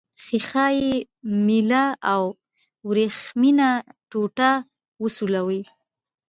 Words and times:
ښيښه 0.23 0.65
یي 0.79 0.91
میله 1.45 1.85
او 2.13 2.23
وریښمینه 2.87 3.69
ټوټه 4.11 4.51
وسولوئ. 5.03 5.61